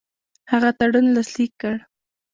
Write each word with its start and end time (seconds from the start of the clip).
هغه 0.51 0.69
تړون 0.77 1.05
لاسلیک 1.15 1.51
کړ. 1.61 1.75